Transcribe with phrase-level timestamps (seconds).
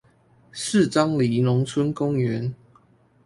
[0.51, 2.55] 四張犁農村公園